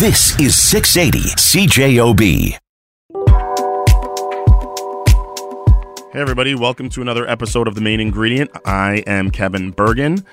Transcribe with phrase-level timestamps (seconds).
[0.00, 2.56] This is 680 CJOB.
[6.10, 8.50] Hey, everybody, welcome to another episode of The Main Ingredient.
[8.64, 10.24] I am Kevin Burgin.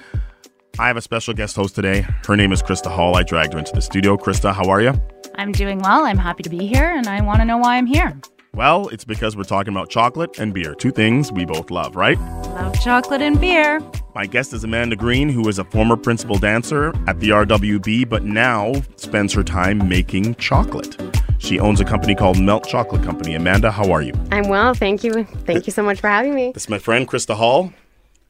[0.79, 2.07] I have a special guest host today.
[2.25, 3.17] Her name is Krista Hall.
[3.17, 4.15] I dragged her into the studio.
[4.15, 4.93] Krista, how are you?
[5.35, 6.05] I'm doing well.
[6.05, 8.17] I'm happy to be here, and I want to know why I'm here.
[8.57, 12.19] Well, it's because we're talking about chocolate and beer, two things we both love, right?
[12.19, 13.79] Love chocolate and beer.
[14.15, 18.23] My guest is Amanda Green, who is a former principal dancer at the RWB, but
[18.23, 20.99] now spends her time making chocolate.
[21.37, 23.35] She owns a company called Melt Chocolate Company.
[23.35, 24.13] Amanda, how are you?
[24.31, 25.23] I'm well, thank you.
[25.45, 26.51] Thank you so much for having me.
[26.51, 27.71] This is my friend Krista Hall.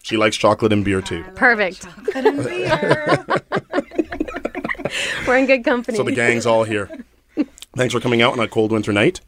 [0.04, 1.24] She likes chocolate and beer too.
[1.36, 1.88] Perfect.
[5.26, 5.96] We're in good company.
[5.96, 6.90] So the gang's all here.
[7.78, 9.22] Thanks for coming out on a cold winter night.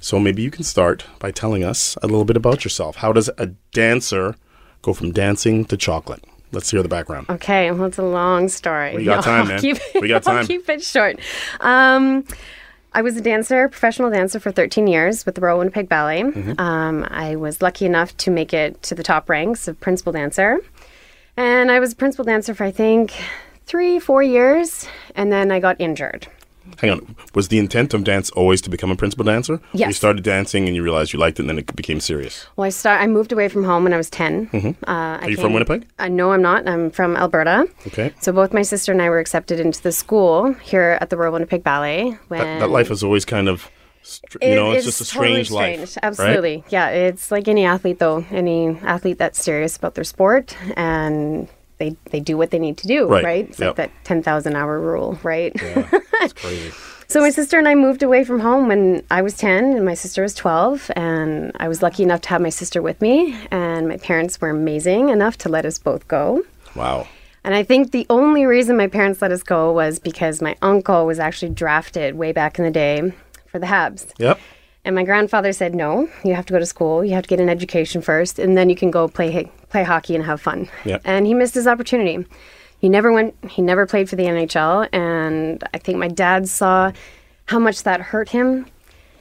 [0.00, 2.96] So maybe you can start by telling us a little bit about yourself.
[2.96, 4.34] How does a dancer
[4.82, 6.24] go from dancing to chocolate?
[6.52, 7.28] Let's hear the background.
[7.28, 8.94] Okay, well, it's a long story.
[8.96, 9.60] We got time, man.
[9.60, 10.46] Keep, We got time.
[10.46, 11.18] keep it short.
[11.60, 12.24] Um,
[12.92, 16.22] I was a dancer, professional dancer for 13 years with the Royal Winnipeg Ballet.
[16.22, 16.58] Mm-hmm.
[16.60, 20.60] Um, I was lucky enough to make it to the top ranks of principal dancer.
[21.36, 23.12] And I was a principal dancer for, I think,
[23.66, 24.88] three, four years.
[25.14, 26.26] And then I got injured.
[26.80, 27.16] Hang on.
[27.34, 29.60] Was the intent of dance always to become a principal dancer?
[29.72, 29.88] Yes.
[29.88, 32.46] You started dancing and you realized you liked it and then it became serious.
[32.56, 33.00] Well, I start.
[33.00, 34.50] I moved away from home when I was 10.
[34.52, 34.84] Uh, Mm-hmm.
[35.24, 35.86] Are you from Winnipeg?
[35.98, 36.68] Uh, no, I'm not.
[36.68, 37.66] I'm from Alberta.
[37.86, 38.12] Okay.
[38.20, 41.32] So both my sister and I were accepted into the school here at the Royal
[41.32, 42.18] Winnipeg Ballet.
[42.28, 43.70] When That, that life is always kind of,
[44.02, 45.88] str- you know, it's is just a totally strange life.
[45.88, 45.98] strange.
[46.02, 46.64] Absolutely.
[46.68, 48.24] Yeah, it's like any athlete though.
[48.30, 52.86] Any athlete that's serious about their sport and they they do what they need to
[52.86, 53.24] do, Right.
[53.24, 53.48] right?
[53.48, 53.66] It's Yep.
[53.68, 55.52] like that 10,000 hour rule, right?
[56.22, 56.72] It's crazy.
[57.08, 59.94] So my sister and I moved away from home when I was 10 and my
[59.94, 63.86] sister was 12 and I was lucky enough to have my sister with me and
[63.86, 66.42] my parents were amazing enough to let us both go.
[66.74, 67.06] Wow.
[67.44, 71.06] And I think the only reason my parents let us go was because my uncle
[71.06, 73.12] was actually drafted way back in the day
[73.46, 74.06] for the Habs.
[74.18, 74.40] Yep.
[74.86, 77.04] And my grandfather said, "No, you have to go to school.
[77.04, 80.14] You have to get an education first, and then you can go play play hockey
[80.14, 81.02] and have fun." Yep.
[81.04, 82.24] And he missed his opportunity.
[82.78, 83.34] He never went.
[83.50, 86.92] He never played for the NHL, and I think my dad saw
[87.46, 88.66] how much that hurt him,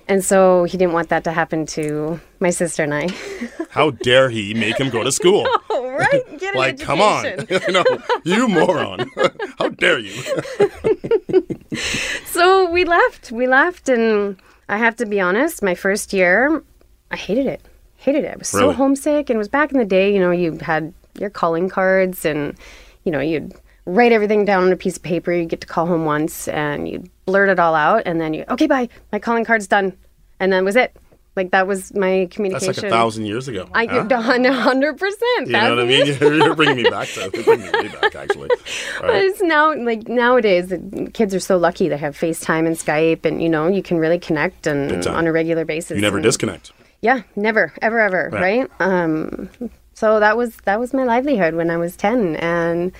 [0.07, 3.09] and so he didn't want that to happen to my sister and I.
[3.71, 5.47] How dare he make him go to school?
[5.69, 6.23] right?
[6.37, 7.23] Get an like, come on.
[7.69, 7.83] no,
[8.23, 9.09] you moron.
[9.57, 10.13] How dare you?
[12.25, 13.31] So we left.
[13.31, 14.37] We left, and
[14.67, 15.61] I have to be honest.
[15.61, 16.61] My first year,
[17.11, 17.61] I hated it.
[17.97, 18.33] Hated it.
[18.33, 18.75] I was so Really?
[18.75, 20.13] homesick, and it was back in the day.
[20.13, 22.55] You know, you had your calling cards, and
[23.03, 23.53] you know, you'd
[23.85, 25.31] write everything down on a piece of paper.
[25.31, 28.43] You get to call home once, and you'd blurt it all out, and then you,
[28.49, 28.89] okay, bye.
[29.11, 29.93] My calling card's done,
[30.39, 30.95] and then was it.
[31.35, 32.67] Like that was my communication.
[32.67, 33.67] That's like a thousand years ago.
[33.73, 34.07] I huh?
[34.53, 35.47] hundred percent.
[35.47, 36.05] You know what I mean?
[36.05, 38.49] You're bringing me back to you're bringing me back, actually.
[39.01, 39.23] All right.
[39.25, 40.73] It's now like nowadays
[41.13, 44.19] kids are so lucky they have FaceTime and Skype and you know you can really
[44.19, 45.95] connect and on a regular basis.
[45.95, 46.71] You never and- disconnect.
[47.01, 48.41] Yeah, never, ever, ever, Right.
[48.41, 48.71] right?
[48.79, 49.49] Um,
[49.93, 52.91] so that was that was my livelihood when I was ten, and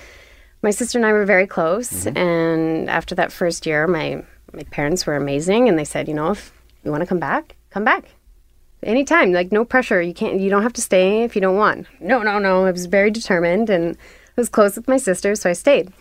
[0.62, 1.90] my sister and I were very close.
[2.04, 2.16] Mm-hmm.
[2.16, 6.30] And after that first year, my my parents were amazing, and they said, you know,
[6.32, 6.52] if
[6.84, 8.04] you want to come back, come back.
[8.82, 10.00] Anytime, like no pressure.
[10.00, 10.40] You can't.
[10.40, 11.86] You don't have to stay if you don't want.
[12.00, 12.66] No, no, no.
[12.66, 15.92] I was very determined, and I was close with my sister, so I stayed.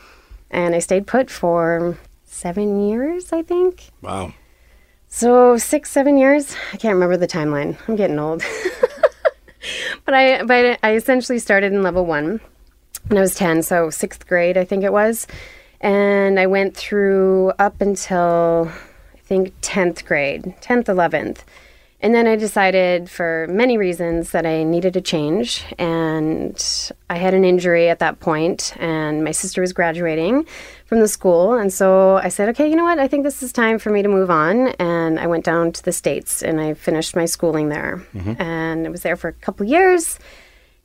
[0.52, 3.90] And I stayed put for seven years, I think.
[4.02, 4.34] Wow.
[5.08, 6.56] So six, seven years.
[6.74, 7.78] I can't remember the timeline.
[7.88, 8.44] I'm getting old.
[10.06, 12.42] but I, but I essentially started in level one
[13.07, 15.28] when I was ten, so sixth grade, I think it was,
[15.81, 18.72] and I went through up until
[19.13, 21.44] I think tenth grade, tenth, eleventh.
[22.06, 25.64] And then I decided, for many reasons, that I needed a change.
[25.80, 26.56] And
[27.10, 30.46] I had an injury at that point, and my sister was graduating
[30.86, 31.56] from the school.
[31.56, 33.00] And so I said, okay, you know what?
[33.00, 34.68] I think this is time for me to move on.
[34.78, 38.04] And I went down to the States and I finished my schooling there.
[38.14, 38.40] Mm-hmm.
[38.40, 40.20] And I was there for a couple years,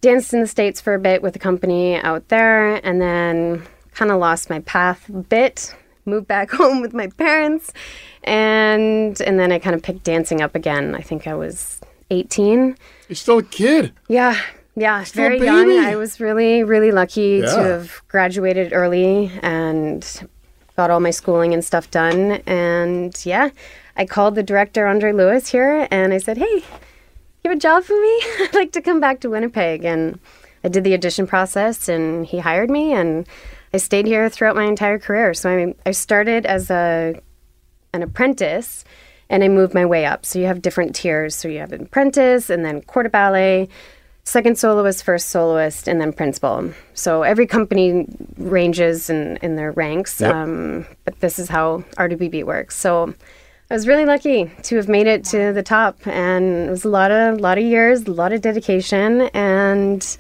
[0.01, 4.11] danced in the States for a bit with a company out there, and then kind
[4.11, 5.75] of lost my path a bit.
[6.11, 7.73] Moved back home with my parents,
[8.25, 10.95] and and then I kind of picked dancing up again.
[10.95, 11.81] I think I was
[12.11, 12.77] 18.
[13.09, 13.93] You're still a kid.
[14.09, 14.37] Yeah,
[14.77, 15.71] yeah, Still very young.
[15.79, 17.55] I was really, really lucky Yeah.
[17.57, 20.05] to have graduated early and
[20.77, 22.41] got all my schooling and stuff done.
[22.47, 23.51] And yeah,
[23.97, 26.55] I called the director, Andre Lewis, here, and I said, "Hey,
[27.43, 28.15] you have a job for me?
[28.41, 30.19] I'd like to come back to Winnipeg." And
[30.65, 33.27] I did the audition process, and he hired me, and
[33.73, 35.35] I stayed here throughout my entire career.
[35.35, 37.21] So I, I started as a
[37.93, 38.85] an apprentice
[39.29, 40.25] and I moved my way up.
[40.27, 41.35] So you have different tiers.
[41.35, 43.69] So you have an apprentice and then corps de ballet,
[44.25, 46.73] second soloist, first soloist, and then principal.
[46.95, 48.07] So every company
[48.37, 50.35] ranges in, in their ranks, Yep.
[50.35, 52.77] um, but this is how RWB works.
[52.77, 53.15] So
[53.71, 56.89] I was really lucky to have made it to the top, and it was a
[56.89, 60.17] lot of lot of years, a lot of dedication, and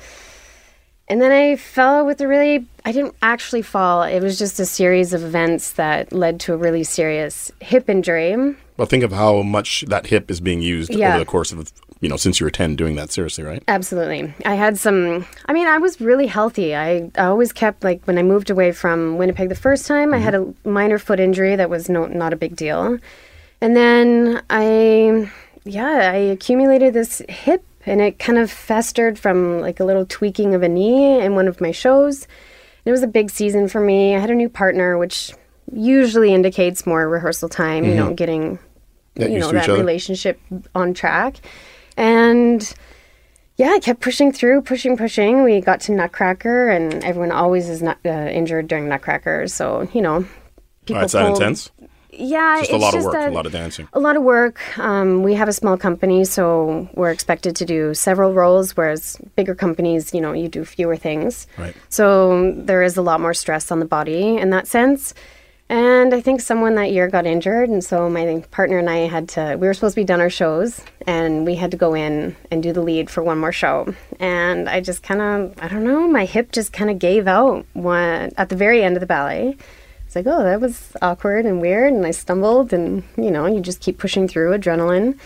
[1.10, 4.02] and then I fell with a really I didn't actually fall.
[4.02, 8.56] It was just a series of events that led to a really serious hip injury.
[8.76, 11.10] Well, think of how much that hip is being used Yeah.
[11.10, 11.70] over the course of,
[12.00, 13.62] you know, since you were 10 doing that seriously, right?
[13.68, 14.32] Absolutely.
[14.46, 16.74] I had some, I mean, I was really healthy.
[16.74, 20.18] I, I always kept, like, when I moved away from Winnipeg the first time, I
[20.18, 20.66] had mm-hmm.
[20.66, 22.96] a minor foot injury that was no, not a big deal.
[23.60, 25.30] And then I,
[25.64, 30.55] yeah, I accumulated this hip and it kind of festered from like a little tweaking
[30.55, 32.27] of a knee in one of my shows.
[32.85, 34.15] It was a big season for me.
[34.15, 35.32] I had a new partner, which
[35.73, 38.59] usually indicates more rehearsal time, you know, getting
[39.17, 40.41] Get you know that relationship
[40.75, 41.37] on track
[41.97, 42.73] and
[43.56, 47.82] yeah i kept pushing through pushing pushing we got to nutcracker and everyone always is
[47.82, 50.25] not uh, injured during nutcracker so you know
[50.87, 51.71] people it's that intense?
[52.20, 53.88] Yeah Just a lot of work, that- a lot of dancing.
[53.93, 54.61] a lot of work.
[54.78, 59.55] Um, we have a small company, so we're expected to do several roles, whereas bigger
[59.55, 61.46] companies, you know, you do fewer things.
[61.58, 61.75] Right.
[61.88, 65.14] So there is a lot more stress on the body in that sense.
[65.69, 69.28] And I think someone that year got injured, and so my partner and I had
[69.31, 69.56] to.
[69.56, 72.61] We were supposed to be done our shows, and we had to go in and
[72.61, 73.94] do the lead for one more show.
[74.19, 77.64] And I just kind of, I don't know, my hip just kind of gave out
[77.75, 79.56] one, at the very end of the ballet.
[80.10, 83.60] It's like, oh, that was awkward and weird, and I stumbled, and you know, you
[83.60, 85.16] just keep pushing through adrenaline.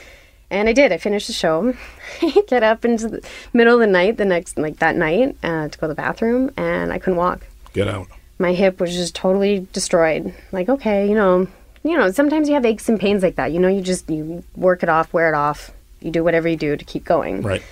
[0.50, 0.92] And I did.
[0.92, 1.72] I finished the show.
[2.48, 5.78] Get up into the middle of the night, the next like that night, uh, to
[5.78, 7.46] go to the bathroom, and I couldn't walk.
[7.72, 8.08] Get out.
[8.38, 10.34] My hip was just totally destroyed.
[10.52, 11.48] Like, okay, you know,
[11.82, 13.52] you know, sometimes you have aches and pains like that.
[13.52, 15.70] You know, you just you work it off, wear it off.
[16.02, 17.40] You do whatever you do to keep going.
[17.40, 17.62] Right.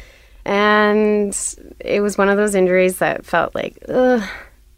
[0.46, 1.36] And
[1.78, 4.26] it was one of those injuries that felt like, ugh.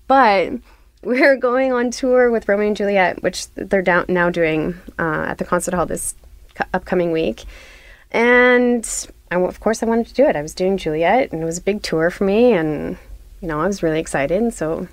[0.09, 0.55] But
[1.21, 5.39] were going on tour with Romeo and Juliet, which they're down, now doing uh, at
[5.39, 6.15] the concert hall this
[6.55, 7.45] cu- upcoming week.
[8.11, 8.89] And
[9.31, 10.37] I, of course, I wanted to do it.
[10.37, 12.53] I was doing Juliet, and it was a big tour for me.
[12.53, 12.97] And,
[13.41, 14.41] you know, I was really excited.
[14.41, 14.89] And so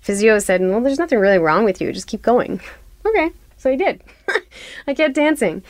[0.00, 1.92] physio said, well, there's nothing really wrong with you.
[1.92, 2.60] Just keep going.
[3.02, 3.30] Okay.
[3.56, 4.02] So I did.
[4.86, 5.62] I kept dancing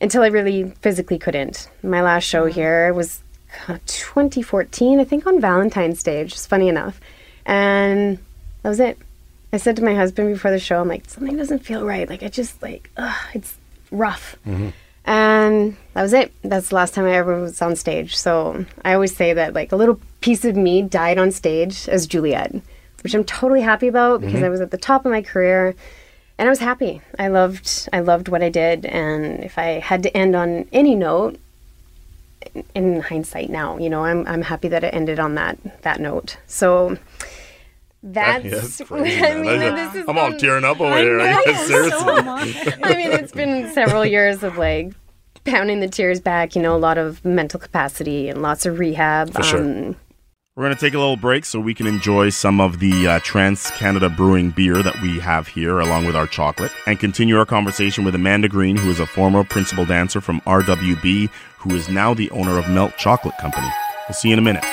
[0.00, 1.68] until I really physically couldn't.
[1.82, 3.22] My last show here was
[3.68, 6.98] uh, 2014, I think on Valentine's Day, which is funny enough.
[7.44, 8.18] And
[8.62, 8.98] that was it.
[9.52, 12.08] I said to my husband before the show, I'm like, something doesn't feel right.
[12.08, 13.56] Like, I just, like, ugh, it's
[13.90, 14.36] rough.
[14.46, 14.68] Mm-hmm.
[15.04, 16.32] And that was it.
[16.42, 18.16] That's the last time I ever was on stage.
[18.16, 22.06] So I always say that, like, a little piece of me died on stage as
[22.06, 22.54] Juliet,
[23.02, 24.44] which I'm totally happy about because mm-hmm.
[24.44, 25.74] I was at the top of my career
[26.38, 27.00] and I was happy.
[27.18, 30.94] I loved I loved what I did and if I had to end on any
[30.94, 31.38] note
[32.54, 36.00] in- in hindsight now, you know, I'm I'm happy that it ended on that that
[36.00, 36.36] note.
[36.46, 36.96] So
[38.02, 41.20] that's Yeah, that's crazy, I mean, is I'm all tearing up over I here.
[41.20, 42.14] I guess, seriously.
[42.82, 44.92] I mean, it's been several years of like
[45.44, 49.32] pounding the tears back, you know, a lot of mental capacity and lots of rehab.
[49.32, 49.60] For sure.
[49.60, 49.96] Um,
[50.54, 53.18] We're going to take a little break so we can enjoy some of the uh,
[53.20, 57.46] Trans Canada Brewing beer that we have here, along with our chocolate, and continue our
[57.46, 62.14] conversation with Amanda Green, who is a former principal dancer from RWB, who is now
[62.14, 63.68] the owner of Melt Chocolate Company.
[64.08, 64.64] We'll see you in a minute.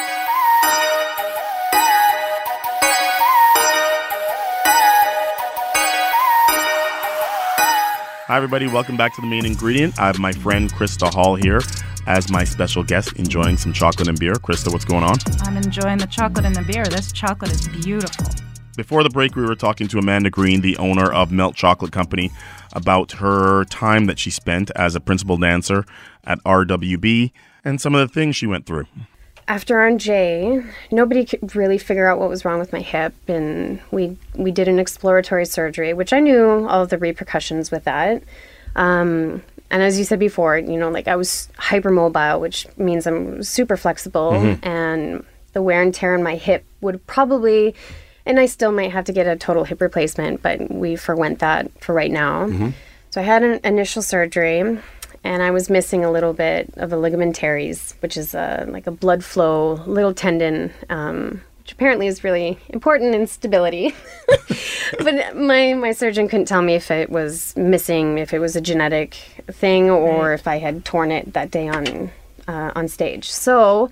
[8.35, 8.67] Hi, everybody.
[8.67, 9.97] Welcome back to the main ingredient.
[9.97, 11.61] I have my friend Krista Hall here
[12.05, 14.33] as my special guest, enjoying some chocolate and beer.
[14.33, 15.15] Krista, what's going on?
[15.43, 16.83] I'm enjoying the chocolate and the beer.
[16.83, 18.27] This chocolate is beautiful.
[18.75, 22.29] Before the break, we were talking to Amanda Green, the owner of Melt Chocolate Company,
[22.73, 25.85] about her time that she spent as a principal dancer
[26.25, 27.31] at RWB
[27.63, 28.83] and some of the things she went through.
[29.47, 33.79] After on J, nobody could really figure out what was wrong with my hip, and
[33.91, 38.23] we we did an exploratory surgery, which I knew all of the repercussions with that.
[38.75, 43.43] Um, and as you said before, you know, like I was hypermobile, which means I'm
[43.43, 44.33] super flexible,
[44.63, 45.23] and
[45.53, 47.73] the wear and tear on my hip would probably,
[48.25, 51.71] and I still might have to get a total hip replacement, but we forwent that
[51.81, 52.47] for right now.
[53.11, 54.79] So I had an initial surgery,
[55.25, 58.85] and I was missing a little bit of a ligamentum teres, which is a, like
[58.85, 63.95] a blood flow little tendon, um, which apparently is really important in stability.
[64.99, 68.61] but my my surgeon couldn't tell me if it was missing, if it was a
[68.61, 69.15] genetic
[69.47, 72.11] thing, or if I had torn it that day on
[72.47, 73.31] uh, on stage.
[73.31, 73.89] So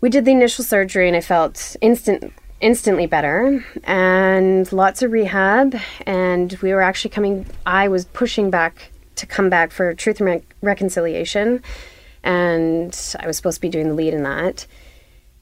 [0.00, 5.74] we did the initial surgery, and I felt instant instantly better and lots of rehab
[6.06, 8.91] and we were actually coming i was pushing back
[9.22, 11.62] to come back for truth and Re- reconciliation
[12.22, 14.66] and i was supposed to be doing the lead in that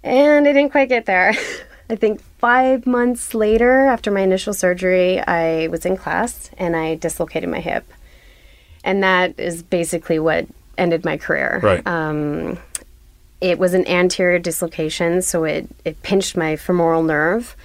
[0.03, 1.35] And I didn't quite get there.
[1.91, 6.95] I think five months later, after my initial surgery, I was in class and I
[6.95, 7.85] dislocated my hip.
[8.83, 10.47] And that is basically what
[10.79, 11.61] ended my career.
[11.63, 11.87] Right.
[11.87, 12.59] Um,
[13.41, 17.57] it was an anterior dislocation, so it, it pinched my femoral nerve.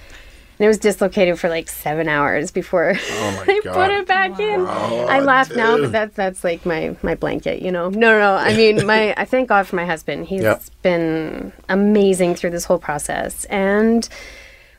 [0.58, 3.74] And it was dislocated for like seven hours before Oh they God.
[3.74, 4.66] put it back in.
[4.66, 7.90] I laugh now, but that's that's like my my blanket, you know.
[7.90, 8.34] No, no, no.
[8.36, 10.26] I mean, my I thank God for my husband.
[10.28, 10.62] He's Yep.
[10.82, 13.44] been amazing through this whole process.
[13.46, 14.08] And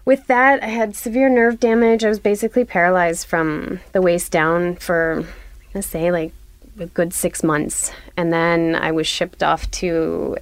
[0.03, 2.03] with that, I had severe nerve damage.
[2.03, 5.25] I was basically paralyzed from the waist down for
[5.75, 6.33] let's say like
[6.79, 10.37] a good six months, and then I was shipped off to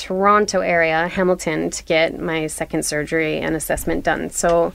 [0.00, 4.30] Toronto area, Hamilton, to get my second surgery and assessment done.
[4.30, 4.72] So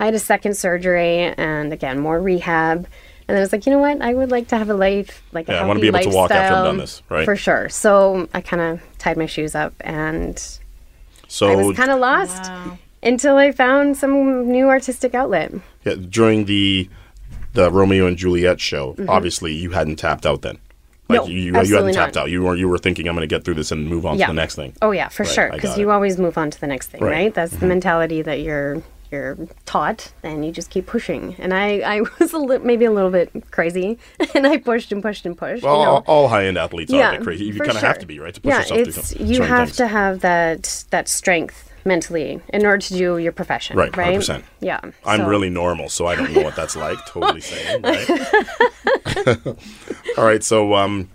[0.00, 2.86] I had a second surgery and again more rehab.
[3.26, 4.02] And I was like, you know what?
[4.02, 6.08] I would like to have a life, like Yeah, a I wanna be able to
[6.10, 7.24] walk after I've lifestyle, done this, right?
[7.24, 7.68] For sure.
[7.70, 10.38] So I kind of tied my shoes up and
[11.28, 12.78] So I was kind of lost Wow.
[13.02, 15.52] until I found some new artistic outlet.
[15.84, 16.88] yeah, during the
[17.54, 19.08] the Romeo and Juliet show, mm-hmm.
[19.08, 20.58] obviously you hadn't tapped out then.
[21.08, 21.28] Like Mm-hmm.
[21.28, 22.22] No, you, you, hadn't tapped not.
[22.22, 22.30] out.
[22.30, 24.26] You were you were thinking I'm going to get through this and move on Yeah.
[24.26, 24.72] to the next thing.
[24.80, 25.50] Oh yeah, for Right, sure.
[25.52, 25.92] Because you it.
[25.92, 27.26] always move on to the next thing, Right.
[27.26, 27.34] Mm-hmm.
[27.34, 28.82] That's the mentality that you're
[29.12, 31.36] you're taught, and you just keep pushing.
[31.38, 33.98] And I I was a li- maybe a little bit crazy,
[34.34, 35.62] and I pushed and pushed and pushed.
[35.62, 35.90] Well, you know?
[35.90, 37.44] all, all high end athletes are a yeah, bit crazy.
[37.44, 39.76] You kind of have to be right to push yeah, yourself it's you have things.
[39.76, 44.18] to have that that strength mentally in order to do your profession, Right, right?
[44.18, 44.42] 100%.
[44.60, 46.98] Yeah, I'm so- really normal, so I don't know what that's like.
[47.06, 48.08] Totally saying, right?
[50.18, 51.08] All right, so um,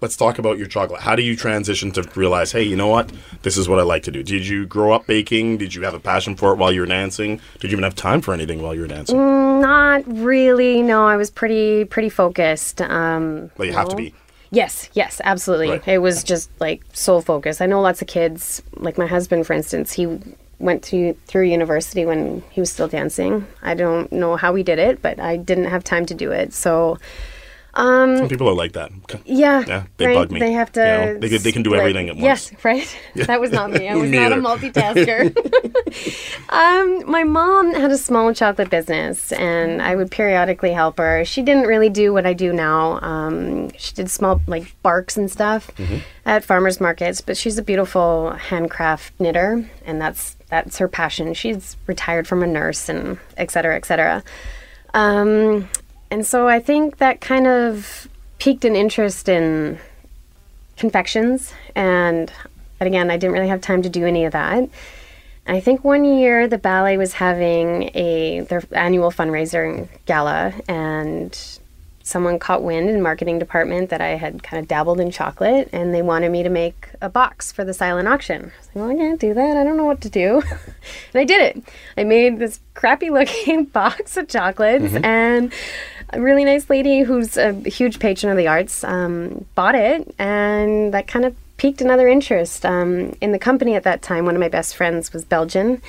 [0.00, 1.00] let's talk about your chocolate.
[1.00, 3.12] How do you transition to realize, hey, you know what?
[3.42, 4.22] This is what I like to do.
[4.22, 5.58] Did you grow up baking?
[5.58, 7.40] Did you have a passion for it while you were dancing?
[7.60, 9.16] Did you even have time for anything while you were dancing?
[9.60, 10.82] Not really.
[10.82, 12.80] No, I was pretty pretty focused.
[12.82, 14.14] Um, Well, you have to be.
[14.50, 15.70] Yes, yes, absolutely.
[15.70, 15.88] Right.
[15.88, 17.60] It was just like sole focus.
[17.60, 20.18] I know lots of kids, like my husband, for instance, he
[20.58, 23.46] went to through university when he was still dancing.
[23.62, 26.52] I don't know how he did it, but I didn't have time to do it.
[26.52, 26.98] So,
[27.76, 28.90] Some people are like that.
[29.24, 30.14] yeah, Yeah, they right?
[30.14, 30.40] bug me.
[30.40, 30.80] They have to.
[30.80, 32.24] You know, they could- they can do everything at once.
[32.52, 32.98] Yes, right.
[33.26, 33.88] That was not me.
[33.88, 35.34] I was not a multitasker.
[36.50, 41.24] um, my mom had a small chocolate business, and I would periodically help her.
[41.24, 43.00] She didn't really do what I do now.
[43.00, 45.98] Um, she did small like barks and stuff Mm-hmm.
[46.26, 51.34] at farmers markets, but she's a beautiful handcraft knitter, and that's that's her passion.
[51.34, 54.22] She's retired from a nurse, and et cetera, et cetera.
[54.92, 55.68] Um,
[56.10, 58.08] and so I think that kind of
[58.38, 59.78] piqued an interest in
[60.76, 62.32] confections and
[62.78, 64.68] but again I didn't really have time to do any of that.
[65.46, 71.38] I think one year the ballet was having a their annual fundraiser gala and
[72.04, 75.94] someone caught wind in marketing department that I had kind of dabbled in chocolate and
[75.94, 78.42] they wanted me to make a box for the silent auction.
[78.42, 79.56] I was like, well, I can't do that.
[79.56, 80.42] I don't know what to do.
[80.52, 81.64] and I did it.
[81.96, 85.04] I made this crappy looking box of chocolates mm-hmm.
[85.04, 85.52] and
[86.14, 90.94] a really nice lady who's a huge patron of the arts um, bought it and
[90.94, 94.40] that kind of piqued another interest um, in the company at that time one of
[94.40, 95.80] my best friends was belgian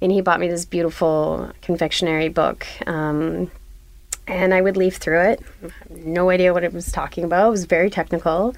[0.00, 3.50] and he bought me this beautiful confectionery book um,
[4.26, 5.40] and i would leaf through it
[5.90, 8.54] no idea what it was talking about it was very technical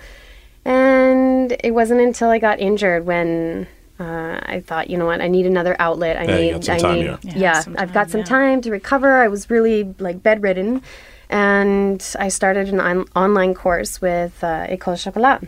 [0.65, 3.67] and it wasn't until i got injured when
[3.99, 6.19] uh, I thought, you know what, I need another outlet.
[6.19, 7.19] I Yeah, you need, got some I time, need, yeah.
[7.23, 8.27] Yeah, yeah, some I've got some yeah.
[8.27, 9.17] time to recover.
[9.17, 10.83] I was really like bedridden,
[11.31, 15.43] and I started an on- online course with uh, École Chocolat.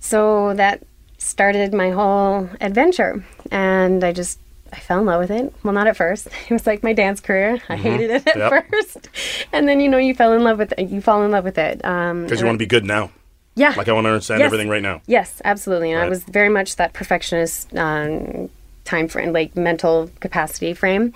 [0.00, 0.82] So that
[1.18, 4.38] started my whole adventure, and I just
[4.72, 5.54] I fell in love with it.
[5.62, 6.26] Well, not at first.
[6.48, 7.60] It was like my dance career.
[7.68, 8.50] I hated it at Yep.
[8.70, 9.08] first,
[9.52, 10.88] and then you know you fell in love with it.
[10.88, 11.84] You fall in love with it.
[11.84, 13.10] Um, Because and you want to be good now.
[13.56, 14.46] yeah, Like I want to understand Yes.
[14.46, 15.00] everything right now.
[15.06, 15.92] Yes, absolutely.
[15.92, 18.50] And I was very much that perfectionist um,
[18.84, 21.12] time frame, like mental capacity frame.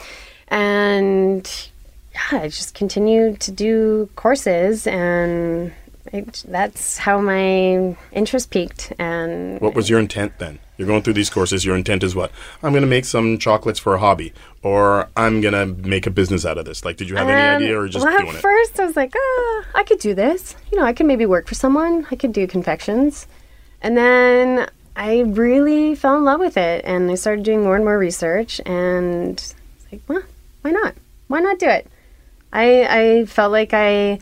[0.46, 1.44] And
[2.32, 5.72] yeah, I just continued to do courses, and
[6.12, 8.92] it, that's how my interest peaked.
[8.98, 10.58] And What was your intent then?
[10.76, 11.64] You're going through these courses.
[11.64, 12.30] Your intent is what?
[12.62, 14.32] I'm going to make some chocolates for a hobby,
[14.62, 16.84] or I'm going to make a business out of this.
[16.84, 18.40] Like, did you have any Um, idea, or just well, doing at it?
[18.40, 20.54] first, I was like, ah, I could do this.
[20.70, 22.06] You know, I could maybe work for someone.
[22.10, 23.26] I could do confections.
[23.82, 27.84] And then I really fell in love with it, and I started doing more and
[27.84, 28.60] more research.
[28.64, 29.42] And
[29.90, 30.22] like, well,
[30.62, 30.94] why not?
[31.26, 31.86] Why not do it?
[32.52, 32.66] I
[33.00, 34.18] I felt like I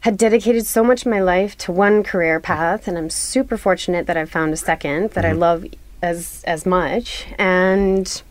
[0.00, 4.06] had dedicated so much of my life to one career path, and I'm super fortunate
[4.06, 5.38] that I've found a second that I Mm-hmm.
[5.40, 5.64] love
[6.02, 7.26] as as much.
[7.38, 8.22] And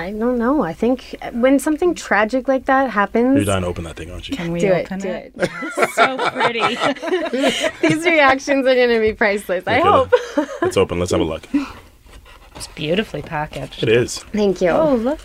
[0.00, 0.62] I don't know.
[0.62, 4.28] I think when something tragic like that happens, You're dying to open that thing, aren't
[4.28, 4.36] you?
[4.36, 5.32] Can we do it, open do it?
[5.36, 5.90] it.
[5.90, 6.60] so pretty.
[7.88, 9.64] These reactions are going to be priceless.
[9.66, 10.10] I Okay, hope.
[10.62, 11.00] It's open.
[11.00, 11.42] Let's have a look.
[12.54, 13.82] It's beautifully packaged.
[13.82, 14.18] It is.
[14.18, 14.70] Thank you.
[14.70, 15.20] Oh, look.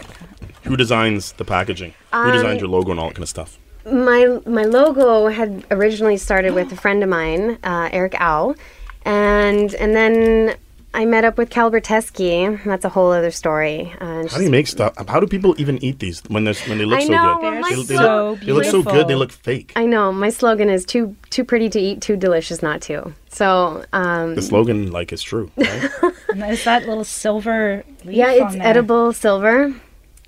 [0.63, 1.93] Who designs the packaging?
[2.13, 3.59] Who designed your logo and all that kind of stuff?
[3.85, 8.55] my my logo had originally started with a friend of mine, uh, Eric Owl,
[9.03, 10.55] and and then
[10.93, 12.63] I met up with Cal Berteski.
[12.63, 13.93] That's a whole other story.
[13.99, 14.93] Uh, How do you make stuff?
[15.07, 17.41] How do people even eat these when they when they look I so good?
[17.41, 19.07] well, my they, they so look, they look so good.
[19.07, 19.73] They look fake.
[19.75, 23.13] I know my slogan is too too pretty to eat, too delicious not to.
[23.29, 25.51] So um, the slogan, like, is true.
[25.57, 25.89] Right?
[26.33, 28.67] And is that little silver leaf yeah, it's on there?
[28.67, 29.71] edible silver.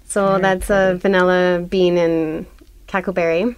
[0.05, 2.45] So that's a vanilla bean and
[2.87, 3.55] cackleberry.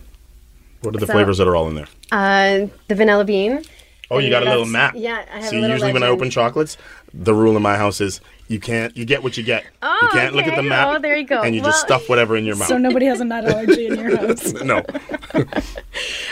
[0.82, 1.88] what are the So- flavors that are all in there?
[2.12, 3.62] Uh, the vanilla bean.
[4.10, 4.94] Oh, you got a little map.
[4.96, 6.78] yeah, I have a See, little usually when I open chocolates,
[7.14, 8.96] the rule in my house is you can't.
[8.96, 9.66] You get what you get.
[9.82, 10.70] Oh, you can't look at the okay.
[10.70, 10.96] map.
[10.96, 11.42] Oh, there you go.
[11.42, 12.70] And you just stuff whatever in your mouth.
[12.70, 14.54] So nobody has a nut allergy in your house.
[14.64, 14.82] no.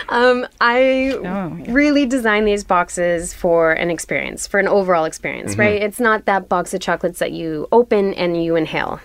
[0.08, 1.50] Um, I Oh, yeah.
[1.68, 5.60] really design these boxes for an experience, for an overall experience, Mm-hmm.
[5.62, 5.82] right?
[5.82, 9.02] It's not that box of chocolates that you open and you inhale.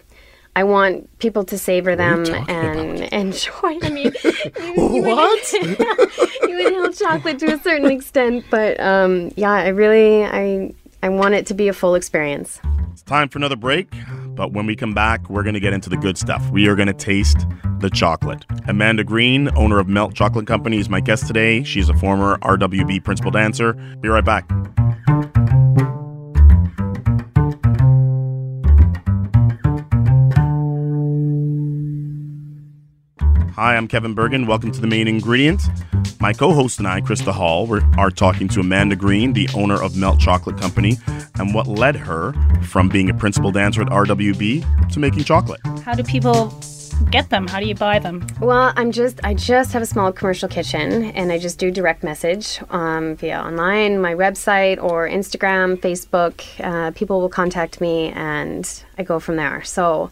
[0.57, 3.78] I want people to savor are them talking and enjoy.
[3.83, 4.33] I mean, you,
[4.76, 5.52] you What?
[5.52, 11.35] you inhale chocolate to a certain extent, but um, yeah, I really I I want
[11.35, 12.61] it to be a full experience.
[12.92, 13.88] It's time for another break,
[14.35, 16.50] but when we come back, we're going to get into the good stuff.
[16.50, 17.47] We are going to taste
[17.78, 18.45] the chocolate.
[18.69, 21.62] Amanda Green, owner of Melt Chocolate Company, is my guest today.
[21.62, 23.73] She's a former RWB principal dancer.
[24.00, 24.50] Be right back.
[33.60, 34.46] Hi, I'm Kevin Burgin.
[34.46, 35.60] Welcome to the main ingredient.
[36.18, 39.82] My co host and I, Krista Hall, we are talking to Amanda Green, the owner
[39.82, 40.96] of Melt Chocolate Company,
[41.38, 45.60] and what led her from being a principal dancer at RWB to making chocolate.
[45.84, 46.58] How do people
[47.10, 47.46] get them?
[47.46, 48.26] How do you buy them?
[48.40, 52.02] Well, I'm just I just have a small commercial kitchen, and I just do direct
[52.02, 56.42] message um, via online, my website or Instagram, Facebook.
[56.64, 59.62] Uh, people will contact me, and I go from there.
[59.64, 60.10] So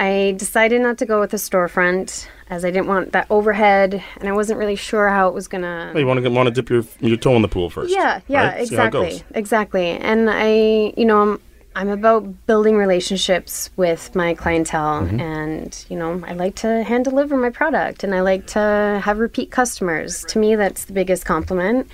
[0.00, 4.28] I decided not to go with a storefront as I didn't want that overhead, and
[4.28, 5.92] I wasn't really sure how it was gonna.
[5.94, 7.92] You want to want to dip your your toe in the pool first.
[7.92, 8.66] Yeah, yeah, right?
[8.66, 9.86] See how it exactly, exactly.
[9.90, 11.40] And I, you know, I'm,
[11.76, 15.20] I'm about building relationships with my clientele, Mm-hmm.
[15.20, 19.18] and you know, I like to hand deliver my product, and I like to have
[19.18, 20.24] repeat customers.
[20.30, 21.88] To me, that's the biggest compliment.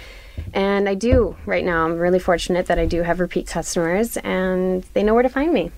[0.54, 1.85] And I do right now.
[1.87, 5.52] I'm really fortunate that I do have repeat customers, and they know where to find
[5.52, 5.72] me.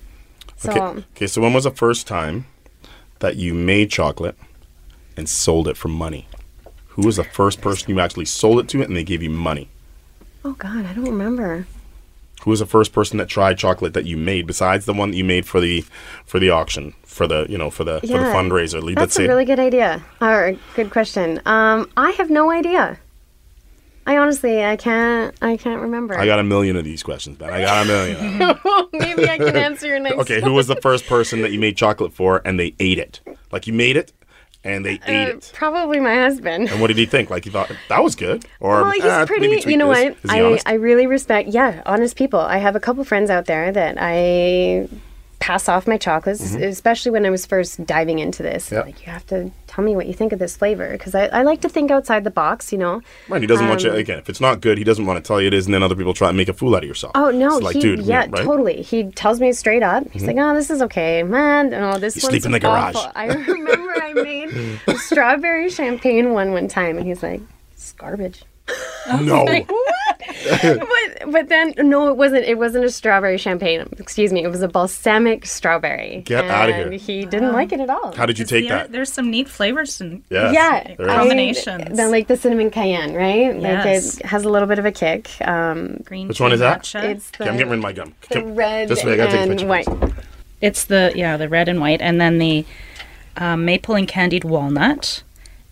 [0.59, 0.71] So.
[0.71, 1.05] Okay.
[1.15, 2.45] okay, so when was the first time
[3.19, 4.37] that you made chocolate
[5.15, 6.27] and sold it for money?
[6.89, 9.69] Who was the first person you actually sold it to and they gave you money?
[10.43, 11.65] Oh God, I don't remember.
[12.43, 15.17] Who was the first person that tried chocolate that you made besides the one that
[15.17, 15.85] you made for the
[16.25, 18.81] for the auction for the you know for the for the Yeah, fundraiser?
[18.81, 21.41] Let's That's a really good idea or good question.
[21.45, 22.99] Um, I have no idea.
[24.09, 26.17] I honestly, I can't, I can't remember.
[26.17, 27.51] I got a million of these questions, man.
[27.53, 28.37] I got a million.
[28.93, 30.17] Maybe I can answer your next.
[30.17, 33.19] okay, who was the first person that you made chocolate for and they ate it?
[33.51, 34.11] Like you made it
[34.63, 35.51] and they ate Uh, it.
[35.53, 36.69] Probably my husband.
[36.69, 37.29] And what did he think?
[37.29, 39.47] Like he thought that was good, or Well, he's "Ah, pretty.
[39.69, 40.31] You know this." what?
[40.33, 40.67] I honest?
[40.67, 41.49] I really respect.
[41.49, 42.39] Yeah, honest people.
[42.39, 44.87] I have a couple friends out there that I
[45.39, 48.65] pass off my chocolates, especially when I was first diving into this.
[48.67, 48.75] Mm-hmm.
[48.75, 48.85] Yep.
[48.85, 51.43] Like, you have to tell me what you think of this flavor because I, I
[51.43, 52.71] like to think outside the box.
[52.71, 53.01] You know.
[53.29, 54.19] Right, he doesn't want Um, you again.
[54.19, 55.95] If it's not good, he doesn't want to tell you it is, and then other
[55.95, 57.13] people try and make a fool out of yourself.
[57.15, 58.31] Oh no, It's like, he dude, yeah, right?
[58.31, 58.45] Mm-hmm.
[58.45, 58.81] totally.
[58.81, 60.09] He tells me straight up.
[60.11, 61.69] He's like, "Oh, this is okay, man.
[61.69, 66.51] No, this You sleep in the garage." awful." I remember I made strawberry champagne one
[66.51, 67.41] one time, and he's like,
[67.73, 68.43] "It's garbage."
[69.21, 69.45] No,
[70.47, 72.45] but but then no, it wasn't.
[72.45, 73.87] It wasn't a strawberry champagne.
[73.97, 74.43] Excuse me.
[74.43, 76.21] It was a balsamic strawberry.
[76.25, 76.91] Get outta here.
[76.91, 78.13] He didn't like it at all.
[78.15, 78.91] how did you take There- that?
[78.91, 81.97] There's some neat flavors and Yeah, yeah, there I- Combinations.
[81.97, 83.53] Then like the cinnamon cayenne, right?
[83.55, 84.19] Like Yes.
[84.19, 85.29] it has a little bit of a kick.
[85.47, 86.83] Um, green Which one is that?
[86.83, 87.03] matcha.
[87.03, 88.13] it's the, Okay, I'm getting rid of my gum.
[88.29, 89.85] the Come- red This way, I gotta take a and white.
[89.85, 90.13] first.
[90.61, 92.65] It's the yeah the red and white, and then the
[93.37, 95.23] um, maple and candied walnut,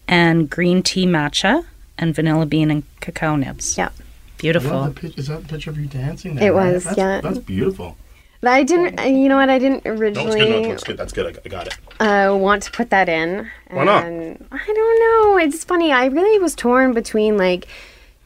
[0.08, 1.66] and green tea matcha,
[1.98, 3.78] and vanilla bean and cacao nibs.
[3.78, 3.90] Yeah.
[4.38, 4.94] Beautiful.
[5.02, 6.38] Is that the picture of you dancing?
[6.38, 7.22] It was, That's, yeah.
[7.22, 7.98] That's beautiful.
[8.44, 9.00] I didn't.
[9.04, 9.50] You know what?
[9.50, 10.16] I didn't No, it's good.
[10.16, 10.98] No, originally it's good.
[10.98, 11.38] That's good.
[11.38, 11.78] I, I got it.
[12.00, 13.50] uh, want to put that in.
[13.72, 14.06] Why not?
[14.06, 15.38] And I don't know.
[15.38, 15.92] It's funny.
[15.92, 17.68] I really was torn between like,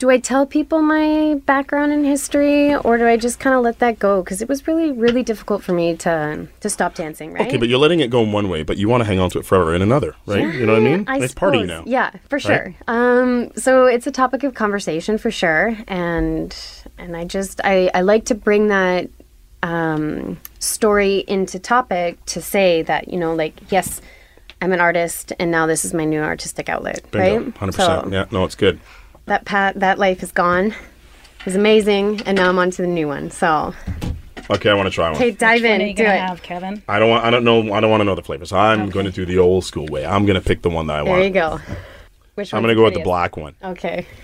[0.02, 3.78] do I tell people my background in history, or do I just kind of let
[3.78, 4.24] that go?
[4.24, 7.34] Because it was really, really difficult for me to to stop dancing.
[7.34, 7.48] Right.
[7.48, 9.30] Okay, but you're letting it go in one way, but you want to hang on
[9.30, 10.52] to it forever in another, right?
[10.56, 11.06] you know what I mean?
[11.08, 11.84] it's part of you now.
[11.86, 12.74] Yeah, for sure.
[12.88, 16.52] Um, so it's a topic of conversation for sure, and
[16.98, 19.08] and I just I I like to bring that
[19.62, 24.02] um, story into topic to say that you know like yes.
[24.64, 27.46] I'm an artist, and now this is my new artistic outlet, Bingo.
[27.46, 27.56] right?
[27.56, 27.74] 100%.
[27.74, 28.80] So yeah, no, it's good.
[29.26, 30.74] That pat that life is gone,
[31.46, 33.32] is amazing, and now I'm on to the new one.
[33.32, 33.74] So
[34.50, 35.16] Okay, I want to try one.
[35.16, 35.82] Okay, dive What in.
[35.82, 36.20] are you Do gonna it.
[36.20, 36.84] have, Kevin?
[36.90, 37.24] I don't want.
[37.24, 37.74] I don't know.
[37.74, 38.52] I don't want to know the flavors.
[38.52, 40.06] I'm going to do the old school way.
[40.06, 41.22] I'm going to pick the one that I want.
[41.34, 41.60] There want.
[41.64, 41.76] you go.
[42.36, 42.60] Which one?
[42.60, 43.06] I'm one's going to go with the prettiest?
[43.06, 43.56] black one.
[43.64, 44.06] Okay.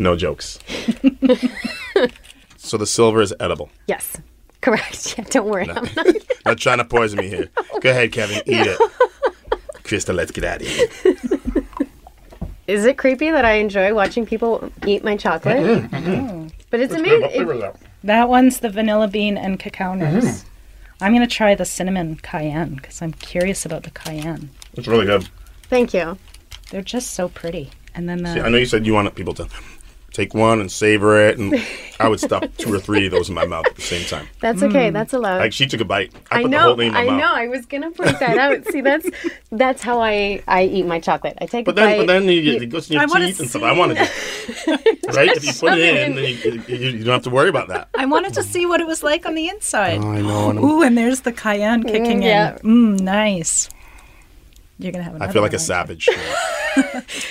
[0.00, 0.58] No jokes.
[2.56, 3.70] so the silver is edible.
[3.86, 4.16] Yes.
[4.60, 5.14] Correct.
[5.18, 5.68] Yeah, don't worry.
[5.70, 7.48] I'm not- Not trying to poison me here.
[7.80, 8.38] Go ahead, Kevin.
[8.46, 8.80] Eat it.
[9.84, 10.88] Krista, let's get out of here.
[12.68, 15.56] Is it creepy that I enjoy watching people eat my chocolate?
[15.90, 17.62] Mm-hmm, But it's amazing.
[18.04, 20.26] That one's the vanilla bean and cacao nibs.
[20.26, 21.04] Mm-hmm.
[21.04, 24.50] I'm gonna try the cinnamon cayenne because I'm curious about the cayenne.
[24.74, 25.28] It's really good.
[25.70, 26.18] Thank you.
[26.70, 27.70] They're just so pretty.
[27.94, 29.48] And then the See, I know you said you wanted people to
[30.18, 31.54] take one and savor it, and
[32.00, 34.28] I would stuff two or three of those in my mouth at the same time.
[34.40, 34.88] That's okay.
[34.88, 34.94] Hmm.
[34.94, 35.38] That's allowed.
[35.38, 36.12] Like she took a bite.
[36.30, 36.58] I I put know.
[36.58, 37.20] the whole thing in my I mouth.
[37.20, 37.32] know.
[37.32, 38.64] I was gonna point that out.
[38.72, 39.08] See, that's
[39.52, 41.38] that's how I I eat my chocolate.
[41.40, 41.98] I take But a then, bite.
[41.98, 43.62] but then you get, it goes in your I wanna teeth and stuff.
[43.62, 44.02] I wanted to,
[45.14, 45.30] right?
[45.30, 46.16] If you put it it in, in.
[46.16, 47.88] then you, you, you don't have to worry about that.
[47.94, 50.00] I wanted to see what it was like on the inside.
[50.02, 50.50] Oh, I know.
[50.50, 52.56] And Ooh, and there's the cayenne kicking mm, yeah.
[52.64, 52.96] in.
[52.96, 53.68] Mmm, nice.
[54.78, 56.08] You're gonna have another I feel like a savage.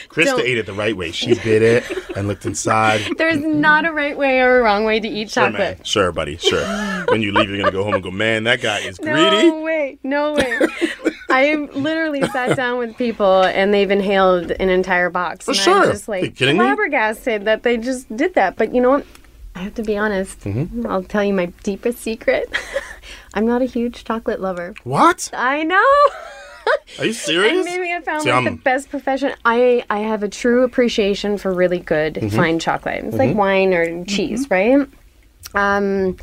[0.10, 1.12] Krista Don't- ate it the right way.
[1.12, 1.83] She bit it
[2.17, 3.01] and looked inside.
[3.17, 5.51] There's not a right way or a wrong way to eat Sure, man.
[5.53, 5.88] chocolate.
[5.88, 6.38] Sure, buddy.
[6.38, 6.65] Sure.
[7.10, 9.47] when you leave, you're gonna go home and go, man, that guy is greedy.
[9.49, 9.97] No way.
[10.03, 10.60] No way.
[11.29, 15.45] I literally sat down with people and they've inhaled an entire box.
[15.45, 15.83] For and sure.
[15.83, 16.63] I'm just Are you like kidding me?
[16.65, 18.55] flabbergasted that they just did that.
[18.57, 19.05] But you know what?
[19.55, 20.39] I have to be honest.
[20.41, 20.86] Mm-hmm.
[20.88, 22.49] I'll tell you my deepest secret.
[23.33, 24.73] I'm not a huge chocolate lover.
[24.83, 25.29] What?
[25.33, 25.83] I know.
[26.99, 27.65] Are you And serious?
[27.65, 29.33] maybe I found See, like the best profession.
[29.45, 32.35] I I have a true appreciation for really good Mm-hmm.
[32.35, 33.03] fine chocolate.
[33.03, 34.87] It's like wine or cheese, right?
[35.55, 36.17] Um,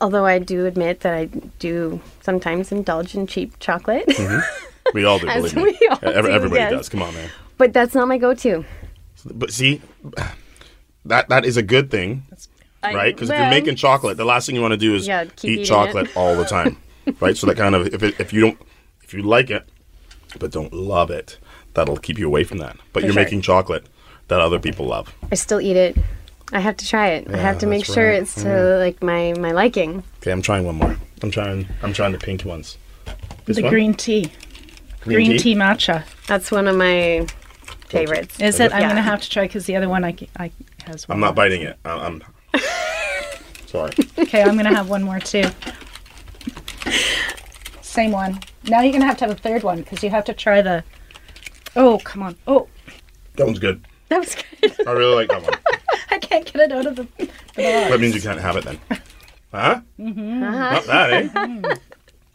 [0.00, 1.26] although I do admit that I
[1.58, 4.10] do sometimes indulge in cheap chocolate,
[4.92, 5.78] We all do, As believe me.
[5.80, 6.70] we all Every- do, Everybody yes.
[6.72, 6.88] does.
[6.88, 7.30] Come on, man.
[7.58, 8.64] but that's not my go-to.
[9.26, 9.80] But see,
[11.06, 12.24] that that is a good thing,
[12.82, 13.14] right?
[13.14, 15.64] Because if you're making chocolate, the last thing you want to do is Yeah, eat
[15.64, 16.16] chocolate it.
[16.16, 16.76] all the time,
[17.20, 17.36] right?
[17.36, 18.66] So that kind of if it, if you don't if
[19.14, 19.68] you like it
[20.38, 21.38] but don't love it,
[21.74, 22.76] that'll keep you away from that.
[22.92, 23.22] But For you're sure.
[23.22, 23.86] making chocolate
[24.28, 25.14] that other people love.
[25.30, 25.96] I still eat it.
[26.52, 27.28] I have to try it.
[27.32, 28.22] I have to make sure right.
[28.22, 30.02] it's to like my my liking.
[30.20, 30.96] Okay, I'm trying one more.
[31.22, 31.66] I'm trying.
[31.82, 32.76] I'm trying the pink ones.
[33.44, 33.70] This The one?
[33.70, 34.30] green tea.
[35.00, 35.54] Green, tea?
[35.54, 36.04] matcha.
[36.26, 37.26] That's one of my
[37.88, 38.40] favorites.
[38.40, 38.72] Is it?
[38.72, 38.88] I'm Yeah.
[38.88, 40.50] gonna have to try because the other one I, I
[40.84, 41.16] has one.
[41.16, 41.78] I'm not biting it.
[41.84, 42.22] I- I'm.
[43.66, 43.92] Sorry.
[44.18, 45.44] Okay, I'm gonna have one more too.
[47.82, 48.40] Same one.
[48.68, 50.84] Now you're gonna have to have a third one because you have to try the.
[51.76, 52.36] Oh come on!
[52.46, 52.68] Oh,
[53.36, 53.84] That one's good.
[54.08, 54.74] That was good.
[54.86, 55.54] I really like that one.
[56.10, 57.06] I can't get it out of the.
[57.16, 58.78] the That means you can't have it then.
[59.52, 59.80] Huh?
[59.98, 60.40] Mm-hmm.
[60.40, 61.74] Not that, eh?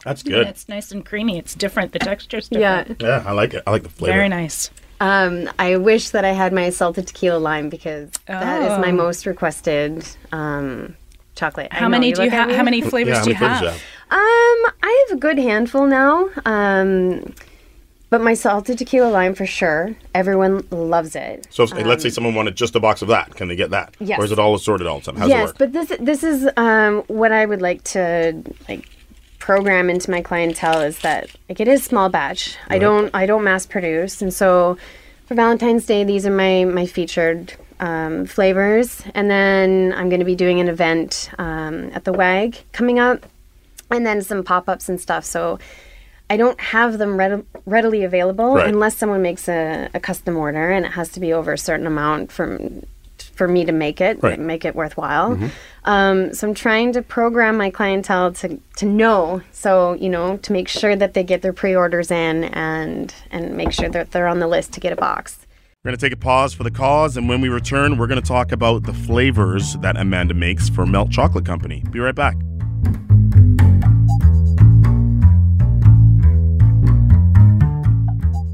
[0.06, 0.48] That's good.
[0.48, 1.38] It's nice and creamy.
[1.38, 1.92] It's different.
[1.92, 2.80] The texture's yeah.
[2.84, 3.02] different.
[3.02, 3.64] Yeah, Yeah, I like it.
[3.68, 4.14] I like the flavor.
[4.14, 4.70] Very nice.
[5.02, 8.96] Um, I wish that I had my salted tequila lime because that is my Oh.
[8.96, 10.96] most requested um,
[11.36, 11.68] chocolate.
[11.72, 12.52] I How know, many do you have?
[12.52, 13.82] How many flavors yeah, how do you many have?
[14.10, 14.74] Do you have?
[14.74, 16.30] Um, I have a good handful now.
[16.46, 17.34] Um,
[18.10, 19.96] but my salted tequila lime for sure.
[20.16, 21.48] Everyone loves it.
[21.52, 23.36] So if, let's say someone wanted just a box of that.
[23.36, 23.96] Can they get that?
[24.02, 24.20] Um, Yes.
[24.20, 25.16] Or is it all assorted all the time?
[25.18, 25.58] How's yes, it work?
[25.60, 28.90] but this this is um, what I would like to like
[29.38, 32.58] program into my clientele is that like it is small batch.
[32.68, 34.78] I don't I don't mass produce, and so
[35.26, 40.26] for Valentine's Day, these are my my featured um, flavors, and then I'm going to
[40.26, 43.26] be doing an event um, at the WAG coming up,
[43.92, 45.24] and then some pop ups and stuff.
[45.26, 45.60] So.
[46.32, 48.68] I don't have them read- readily available Right.
[48.68, 51.88] unless someone makes a, a custom order, and it has to be over a certain
[51.88, 52.84] amount from
[53.34, 54.40] for me to make it, Right.
[54.40, 55.40] make it worthwhile.
[55.86, 60.54] Um, so I'm trying to program my clientele to, to know, so you know, to
[60.54, 64.38] make sure that they get their pre-orders in and and make sure that they're on
[64.40, 65.40] the list to get a box.
[65.84, 68.22] We're going to take a pause for the cause, and when we return, we're going
[68.22, 71.84] to talk about the flavors that Amanda makes for Melt Chocolate Company.
[71.90, 72.36] Be right back.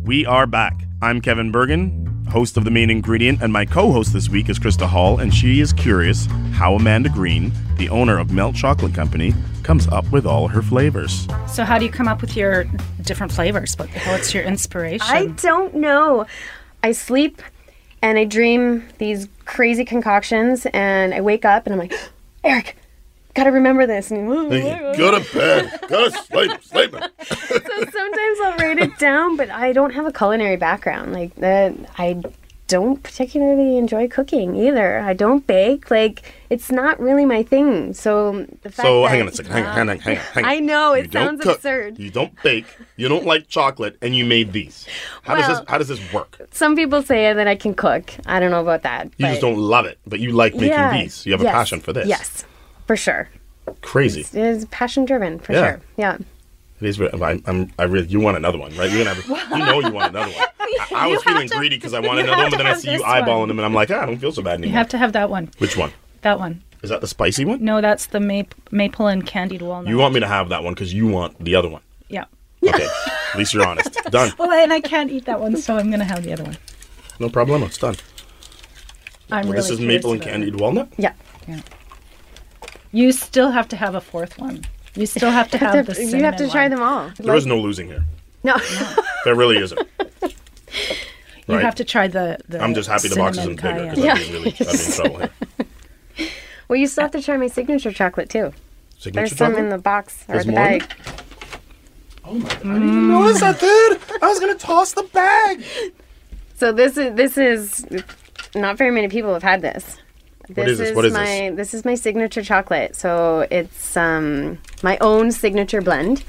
[0.05, 0.83] We are back.
[1.01, 4.59] I'm Kevin Burgin, host of The Main Ingredient, and my co host this week is
[4.59, 9.33] Krista Hall, and she is curious how Amanda Green, the owner of Melt Chocolate Company,
[9.63, 11.27] comes up with all her flavors.
[11.47, 12.65] So how do you come up with your
[13.01, 13.73] different flavors?
[13.79, 15.07] What, what's your inspiration?
[15.09, 16.27] I don't know.
[16.83, 17.41] I sleep
[18.03, 21.93] and I dream these crazy concoctions, and I wake up and I'm like,
[22.43, 22.77] Eric,
[23.35, 24.09] gotta remember this.
[24.09, 25.79] And Go to bed.
[25.87, 26.51] Go to sleep.
[26.63, 26.95] Sleep.
[27.25, 31.13] So sometimes I'll write it down, but I don't have a culinary background.
[31.13, 32.21] Like that, I
[32.67, 34.99] don't particularly enjoy cooking either.
[34.99, 35.91] I don't bake.
[35.91, 37.93] Like it's not really my thing.
[37.93, 39.51] So the fact So that, hang on a second.
[39.51, 40.23] Hang on, hang on, hang on.
[40.23, 40.51] Hang on.
[40.51, 41.99] I know, it You sounds cook, absurd.
[41.99, 42.65] You don't bake.
[42.95, 44.85] You don't like chocolate, and you made these.
[45.23, 45.67] How does this?
[45.67, 46.39] How does this work?
[46.51, 48.13] Some people say that I can cook.
[48.25, 49.05] I don't know about that.
[49.17, 51.25] You but just don't love it, but you like making yeah, these.
[51.25, 52.07] You have a yes, passion for this.
[52.07, 52.45] Yes,
[52.87, 53.29] for sure.
[53.81, 54.21] Crazy.
[54.21, 55.69] It is passion driven for Yeah.
[55.71, 55.81] sure.
[55.97, 56.17] Yeah.
[56.81, 56.99] It is.
[57.01, 57.71] I, I'm.
[57.79, 58.07] I really.
[58.07, 58.89] You want another one, right?
[58.91, 59.49] You're gonna have.
[59.51, 60.45] You know you want another one.
[60.59, 62.99] I, I was feeling greedy because I wanted another one, but then I see you
[63.01, 63.47] eyeballing one.
[63.47, 64.67] them, and I'm like, ah, I don't feel so bad anymore.
[64.71, 65.49] You have to have that one.
[65.59, 65.91] Which one?
[66.21, 66.61] That one.
[66.83, 67.63] Is that the spicy one?
[67.63, 69.89] No, that's the ma- maple and candied walnut.
[69.89, 71.81] You want me to have that one because you want the other one.
[72.09, 72.25] Yeah.
[72.61, 72.87] Okay.
[73.31, 73.93] At least you're honest.
[74.11, 74.33] Done.
[74.37, 76.57] Well, and I can't eat that one, so I'm going to have the other one.
[77.19, 77.63] No problem.
[77.63, 77.95] It's done.
[79.31, 80.89] I'm Well, really this is maple and candied walnut.
[80.97, 81.13] Yeah.
[81.47, 81.61] Yeah.
[82.95, 84.63] You still have to have a fourth one.
[84.95, 86.71] You still have to have the you have to try one.
[86.71, 87.11] them all.
[87.19, 88.05] There is no losing here.
[88.43, 88.55] No.
[89.25, 89.79] There really isn't.
[91.47, 91.63] You Right.
[91.63, 92.39] have to try the.
[92.49, 94.15] the I'm just happy the box isn't cinnamon bigger cayenne.
[94.15, 95.17] because I'd, be really, I'd be in trouble
[96.17, 96.29] here.
[96.67, 98.51] well, you still have to try my signature chocolate too.
[98.97, 100.91] Signature There's some in the box or There's the more bag.
[102.23, 102.55] Oh my god!
[102.55, 104.01] I didn't even notice that, dude.
[104.23, 105.63] I was gonna toss the bag.
[106.55, 107.85] So this is this is
[108.55, 109.97] not very many people have had this.
[110.49, 110.95] This is this?
[110.95, 111.73] What is my this?
[111.73, 112.95] is my signature chocolate.
[112.95, 116.23] So it's um my own signature blend.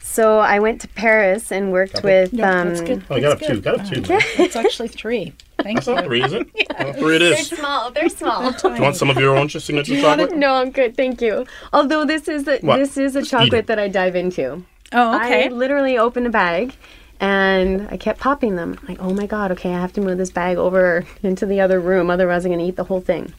[0.00, 2.06] So I went to Paris and worked Copy.
[2.08, 3.04] with Yeah, um that's good.
[3.10, 3.60] Oh, I got a That's two.
[3.60, 4.00] Got a two.
[4.08, 4.20] man.
[4.38, 5.32] It's actually three.
[5.62, 5.94] Thank That's you.
[5.94, 6.48] not three, is it?
[6.78, 7.48] Well, three it is.
[7.48, 7.90] small.
[7.92, 8.50] They're small.
[8.52, 10.34] Do you want some of your own signature chocolate?
[10.36, 10.96] no, I'm good.
[10.96, 11.46] Thank you.
[11.72, 12.78] Although this is a, What?
[12.78, 14.64] this is a Just chocolate that I dive into.
[14.92, 15.44] Oh, okay.
[15.46, 16.74] I literally opened a bag
[17.22, 18.78] and I kept popping them.
[18.88, 21.80] Like, oh my god, okay, I have to move this bag over into the other
[21.80, 23.32] room, otherwise I'm gonna eat the whole thing.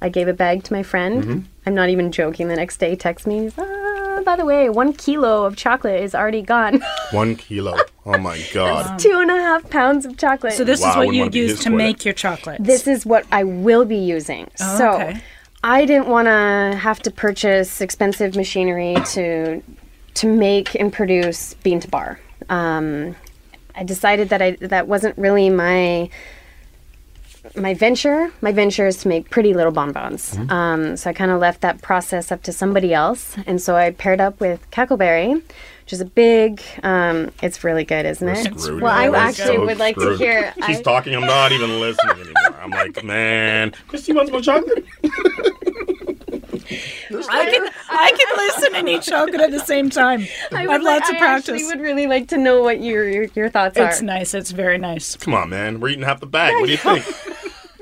[0.00, 1.22] I gave a bag to my friend.
[1.24, 1.38] Mm-hmm.
[1.66, 2.48] I'm not even joking.
[2.48, 3.44] The next day, he texts me.
[3.44, 6.82] He's, ah, by the way, one kilo of chocolate is already gone.
[7.10, 7.76] One kilo.
[8.06, 8.98] Oh my god.
[8.98, 10.52] Two and a half pounds of chocolate.
[10.54, 12.62] so this Wow, is what you use to make your chocolate.
[12.62, 14.48] this is what I will be using.
[14.60, 15.20] Oh, so okay.
[15.62, 19.62] I didn't want to have to purchase expensive machinery to
[20.14, 22.20] to make and produce bean to bar.
[22.50, 23.16] Um,
[23.76, 26.08] I decided that I that wasn't really my
[27.56, 28.32] my venture.
[28.40, 30.36] My venture is to make pretty little bonbons.
[30.48, 33.90] Um, so I kind of left that process up to somebody else, and so I
[33.90, 36.62] paired up with Cacao Barry, which is a big.
[36.82, 38.82] Um, it's really good, isn't We're it?
[38.82, 40.54] Well, I We're actually so would like to hear.
[40.66, 41.14] She's I- talking.
[41.14, 42.60] I'm not even listening anymore.
[42.62, 44.84] I'm like, man, Christy wants more chocolate.
[46.70, 50.26] I can I can listen and eat chocolate at the same time.
[50.52, 51.48] I, I have lots like- of I practice.
[51.50, 53.88] actually would really like to know what your your, your thoughts It's are.
[53.90, 54.34] It's nice.
[54.34, 55.16] It's very nice.
[55.16, 55.80] Come on, man.
[55.80, 56.54] We're eating half the bag.
[56.54, 57.04] What do you think?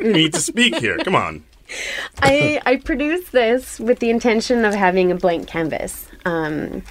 [0.00, 0.98] you need to speak here.
[0.98, 1.44] Come on.
[2.22, 6.06] I I produced this with the intention of having a blank canvas.
[6.24, 6.82] Um,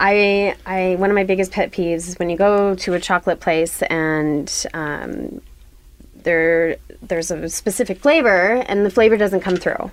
[0.00, 3.40] I I one of my biggest pet peeves is when you go to a chocolate
[3.40, 5.40] place and um,
[6.14, 9.90] there there's a specific flavor and the flavor doesn't come through.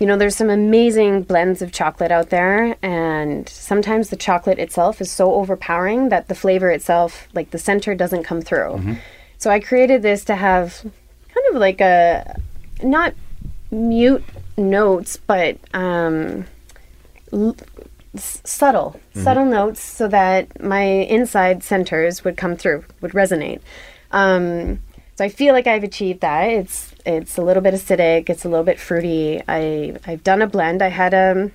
[0.00, 5.00] You know, there's some amazing blends of chocolate out there, and sometimes the chocolate itself
[5.00, 8.96] is so overpowering that the flavor itself, like the center, doesn't come through.
[9.38, 12.38] So I created this to have kind of like a
[12.82, 13.14] not
[13.70, 14.24] mute
[14.56, 16.46] notes, but um,
[17.32, 17.56] l-
[18.16, 23.60] subtle, subtle notes, so that my inside centers would come through, would resonate.
[24.10, 24.80] Um,
[25.16, 26.44] so I feel like I've achieved that.
[26.44, 29.42] It's it's a little bit acidic, it's a little bit fruity.
[29.48, 30.82] I I've done a blend.
[30.82, 31.52] I had um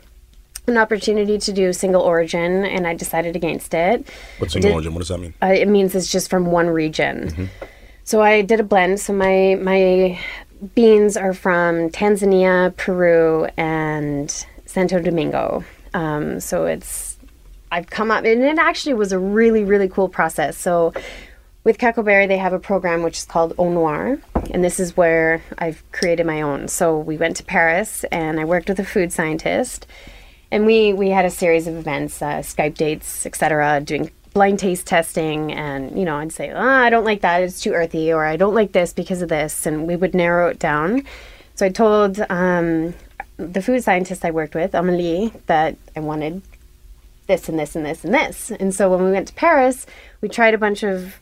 [0.67, 4.07] an opportunity to do single origin, and I decided against it.
[4.37, 4.93] What's single Did- origin?
[4.93, 5.33] What does that mean?
[5.41, 7.49] Uh, it means it's just from one region.
[8.03, 8.99] So I did a blend.
[8.99, 10.19] So my my
[10.75, 14.29] beans are from Tanzania, Peru, and
[14.65, 15.63] Santo Domingo.
[15.93, 17.17] Um, so it's
[17.71, 20.57] I've come up, and it actually was a really really cool process.
[20.57, 20.93] So
[21.63, 24.19] with Cacao Barry, they have a program which is called Or Noir,
[24.51, 26.67] and this is where I've created my own.
[26.67, 29.85] So we went to Paris, and I worked with a food scientist,
[30.51, 34.87] and we we had a series of events, uh, Skype dates, etc., doing blind taste
[34.87, 38.25] testing, and you know, I'd say, ah, I don't like that; it's too earthy, or
[38.25, 41.03] I don't like this because of this, and we would narrow it down.
[41.55, 42.93] So I told um,
[43.35, 46.41] the food scientist I worked with, Amelie, that I wanted
[47.27, 48.49] this and this and this and this.
[48.49, 49.85] And so when we went to Paris,
[50.21, 51.19] we tried a bunch of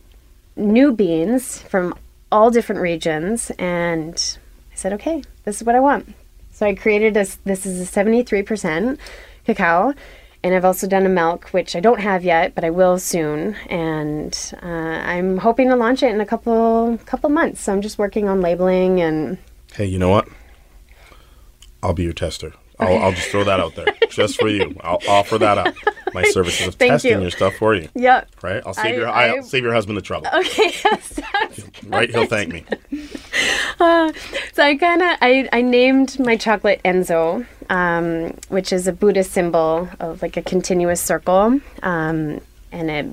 [0.58, 1.94] new beans from
[2.30, 4.38] all different regions, and
[4.72, 6.14] I said, okay, this is what I want.
[6.52, 8.98] So I created a, this is a 73%
[9.44, 9.94] cacao,
[10.42, 13.54] and I've also done a milk, which I don't have yet, but I will soon.
[13.68, 17.62] And uh, I'm hoping to launch it in a couple couple months.
[17.62, 19.38] So I'm just working on labeling and
[19.74, 20.28] Hey, you know what?
[21.82, 22.52] I'll be your tester.
[22.80, 24.76] I'll, I'll just throw that out there just for you.
[24.80, 25.74] I'll offer that up.
[26.14, 27.20] My services of Thank testing you.
[27.22, 27.88] your stuff for you.
[27.94, 28.30] Yep.
[28.42, 28.62] Right?
[28.64, 30.28] I'll save I- your I, will save your husband the trouble.
[30.32, 30.72] Okay.
[30.84, 31.20] yes.
[31.86, 32.10] Right?
[32.10, 32.64] He'll thank me.
[33.80, 39.30] So I kind of I, I named my chocolate Enso, um, which is a Buddhist
[39.30, 42.40] symbol of like a continuous circle, um,
[42.72, 43.06] and it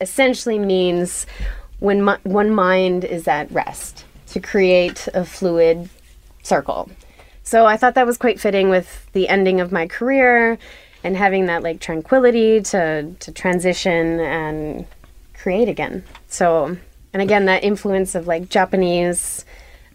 [0.00, 1.24] essentially means
[1.78, 5.88] when one mind is at rest to create a fluid
[6.42, 6.90] circle.
[7.48, 10.58] So I thought that was quite fitting with the ending of my career
[11.02, 14.84] and having that like tranquility to to transition and
[15.32, 16.04] create again.
[16.26, 16.76] So
[17.14, 19.46] and again that influence of like Japanese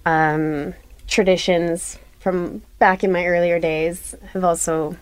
[0.03, 0.73] um,
[1.05, 4.97] traditions from back in my earlier days have also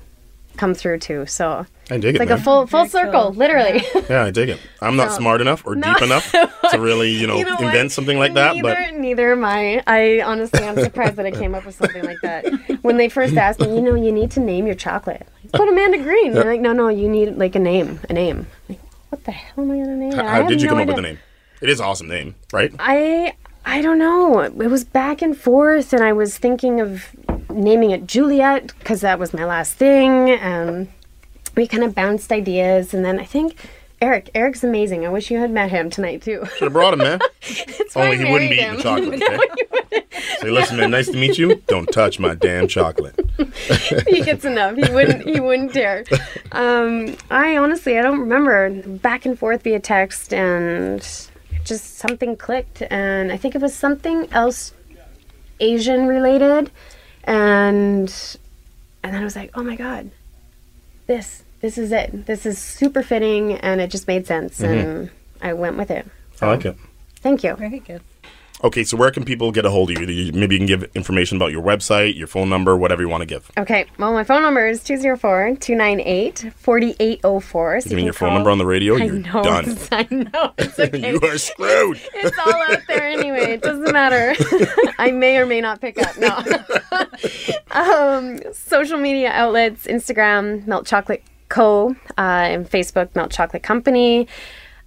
[0.57, 1.25] come through too.
[1.27, 2.39] So I dig it, like man.
[2.39, 3.32] a full full Very circle, cool.
[3.34, 3.84] literally.
[4.10, 4.60] Yeah, I dig it.
[4.82, 6.32] I'm not smart enough or deep enough
[6.71, 7.63] to really, you know, You know what?
[7.65, 8.62] invent something like that.
[8.62, 9.84] But neither am I.
[9.86, 12.45] I honestly, I'm surprised that I came up with something like that.
[12.82, 15.27] When they first asked me, you know, you need to name your chocolate.
[15.43, 16.32] Like, Put Amanda Green.
[16.32, 18.47] They're like, no, no, you need like a name, a name.
[18.69, 20.13] Like, what the hell am I gonna name?
[20.13, 20.19] it?
[20.19, 21.01] I how did you no come up with idea.
[21.10, 21.19] the name?
[21.62, 22.73] It is an awesome name, right?
[22.80, 23.34] I
[23.65, 24.39] I don't know.
[24.39, 27.10] It was back and forth, and I was thinking of
[27.49, 30.39] naming it Juliet because that was my last thing.
[30.41, 30.88] Um,
[31.55, 33.55] we kind of bounced ideas, and then I think.
[34.03, 35.05] Eric, Eric's amazing.
[35.05, 36.43] I wish you had met him tonight too.
[36.57, 37.19] Should have brought him, man.
[37.95, 39.21] Only he wouldn't be eating the chocolate.
[39.21, 40.03] Okay?
[40.39, 41.61] Say, listen, man, nice to meet you.
[41.67, 43.13] Don't touch my damn chocolate.
[44.07, 44.75] he gets enough.
[44.75, 45.23] He wouldn't.
[45.29, 46.03] He wouldn't dare.
[46.51, 48.71] Um, I honestly, I don't remember.
[48.87, 50.99] Back and forth via text, and
[51.63, 54.73] just something clicked, and I think it was something else
[55.59, 56.71] Asian related,
[57.23, 58.37] and
[59.03, 60.09] and then I was like, oh my god,
[61.12, 62.26] this this is it.
[62.26, 64.74] This is super fitting, and it just made sense, mm-hmm.
[64.74, 66.08] and I went with it.
[66.41, 66.76] I like it.
[67.17, 67.54] Thank you.
[67.56, 68.02] Very good.
[68.63, 70.32] Okay, so where can people get a hold of you?
[70.34, 73.26] Maybe you can give information about your website, your phone number, whatever you want to
[73.26, 73.50] give.
[73.58, 77.82] Okay, well, my phone number is 204 298 4804.
[77.82, 79.43] Giving your phone number on the radio, I you're know.
[79.43, 79.78] done.
[79.91, 80.54] I know.
[80.62, 81.12] It's okay.
[81.12, 82.00] you are screwed.
[82.13, 83.54] it's all out there anyway.
[83.54, 84.36] It doesn't matter.
[85.00, 86.17] I may or may not pick up.
[86.17, 86.38] No.
[87.71, 91.95] um, social media outlets: Instagram, Melt Chocolate Co.
[92.17, 94.28] Uh, and Facebook, Melt Chocolate Company.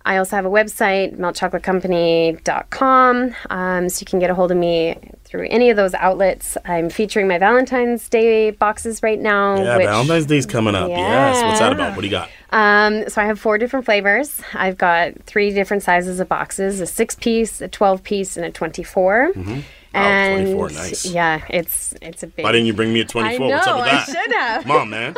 [0.07, 3.35] I also have a website, meltchocolatecompany.com.
[3.51, 6.57] Um, so you can get a hold of me through any of those outlets.
[6.65, 9.57] I'm featuring my Valentine's Day boxes right now.
[9.57, 10.91] Yeah, which, Valentine's Day's coming up.
[10.91, 11.43] Yes.
[11.43, 11.97] What's that about?
[11.97, 12.29] What do you got?
[12.51, 14.41] um, so I have four different flavors.
[14.53, 19.33] I've got three different sizes of boxes: a six-piece, a twelve-piece, and a twenty-four.
[19.35, 19.61] Mm-hmm.
[19.95, 21.07] And 24, nice.
[21.07, 22.45] yeah, it's it's a big.
[22.45, 23.47] Why didn't you bring me a 24?
[23.47, 24.07] I know What's up with I that?
[24.07, 25.15] should have Come on, man.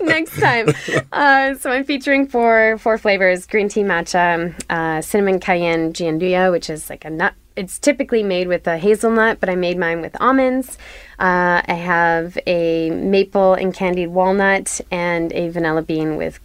[0.06, 0.68] next time.
[1.12, 6.68] Uh, so I'm featuring four four flavors: green tea matcha, uh, cinnamon cayenne gianduja, which
[6.70, 7.34] is like a nut.
[7.56, 10.78] It's typically made with a hazelnut, but I made mine with almonds.
[11.18, 16.38] Uh, I have a maple and candied walnut and a vanilla bean with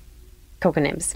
[0.60, 1.16] cocoa nibs.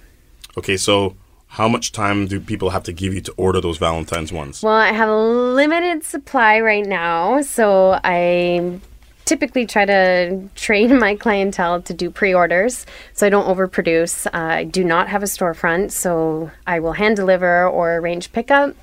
[0.56, 1.16] Okay, so
[1.48, 4.62] how much time do people have to give you to order those Valentine's ones?
[4.62, 8.80] Well, I have a limited supply right now, so I
[9.26, 14.26] typically try to train my clientele to do pre-orders so I don't overproduce.
[14.28, 18.76] Uh, I do not have a storefront, so I will hand deliver or arrange pickup.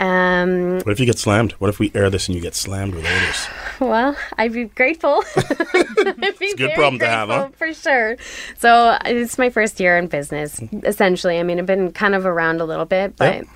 [0.00, 1.52] Um, What if you get slammed?
[1.52, 3.46] What if we air this and you get slammed with orders?
[3.80, 5.22] well, I'd be grateful.
[5.36, 7.48] it's a good problem to have, huh?
[7.56, 8.16] For sure.
[8.58, 11.38] So it's my first year in business, essentially.
[11.38, 13.46] I mean, I've been kind of around a little bit, but Yep.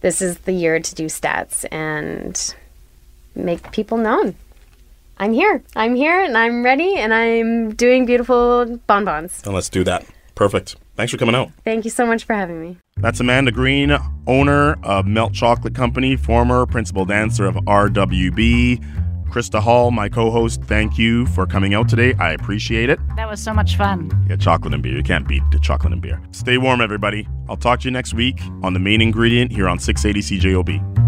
[0.00, 2.54] this is the year to do stats and
[3.34, 4.36] make people known.
[5.18, 5.62] I'm here.
[5.74, 9.42] I'm here and I'm ready and I'm doing beautiful bonbons.
[9.44, 10.06] And let's do that.
[10.38, 10.76] Perfect.
[10.94, 11.50] Thanks for coming out.
[11.64, 12.78] Thank you so much for having me.
[12.98, 13.98] That's Amanda Green,
[14.28, 18.78] owner of Melt Chocolate Company, former principal dancer of RWB.
[19.32, 22.14] Krista Hall, my co host, thank you for coming out today.
[22.20, 23.00] I appreciate it.
[23.16, 24.12] That was so much fun.
[24.30, 24.96] Yeah, chocolate and beer.
[24.96, 26.22] You can't beat the chocolate and beer.
[26.30, 27.26] Stay warm, everybody.
[27.48, 31.07] I'll talk to you next week on the main ingredient here on 680 CJOB.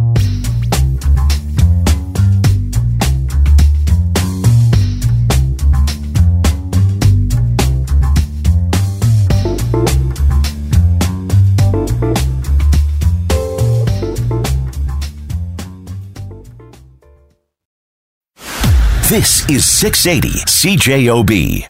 [19.10, 21.69] This is 680 CJOB.